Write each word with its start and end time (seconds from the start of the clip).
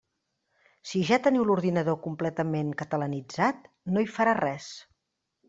Si 0.91 1.01
ja 1.09 1.19
teniu 1.27 1.45
l'ordinador 1.49 1.99
completament 2.07 2.73
catalanitzat, 2.81 3.71
no 3.93 4.05
hi 4.07 4.11
farà 4.19 4.37
res. 4.43 4.73